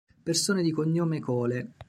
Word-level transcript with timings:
Persone 0.23 0.63
di 0.63 0.71
cognome 0.71 1.19
Cole 1.19 1.73